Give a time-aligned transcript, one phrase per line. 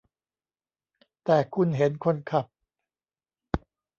[1.25, 2.45] แต่คุณเห็นคนขับ!